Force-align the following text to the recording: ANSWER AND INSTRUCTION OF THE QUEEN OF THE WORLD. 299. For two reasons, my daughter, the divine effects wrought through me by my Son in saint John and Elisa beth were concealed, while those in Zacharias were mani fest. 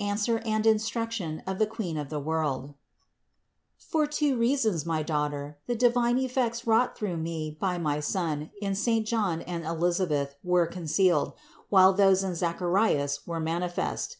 ANSWER 0.00 0.38
AND 0.44 0.66
INSTRUCTION 0.66 1.44
OF 1.46 1.60
THE 1.60 1.66
QUEEN 1.68 1.96
OF 1.96 2.08
THE 2.10 2.18
WORLD. 2.18 2.74
299. 3.78 3.78
For 3.78 4.06
two 4.12 4.36
reasons, 4.36 4.84
my 4.84 5.04
daughter, 5.04 5.58
the 5.68 5.76
divine 5.76 6.18
effects 6.18 6.66
wrought 6.66 6.98
through 6.98 7.18
me 7.18 7.56
by 7.60 7.78
my 7.78 8.00
Son 8.00 8.50
in 8.60 8.74
saint 8.74 9.06
John 9.06 9.42
and 9.42 9.64
Elisa 9.64 10.08
beth 10.08 10.34
were 10.42 10.66
concealed, 10.66 11.34
while 11.68 11.92
those 11.92 12.24
in 12.24 12.34
Zacharias 12.34 13.24
were 13.28 13.38
mani 13.38 13.68
fest. 13.68 14.16